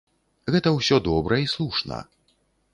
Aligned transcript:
Гэта 0.55 0.73
ўсё 0.77 0.95
добра 1.09 1.35
і 1.45 1.47
слушна. 1.55 2.03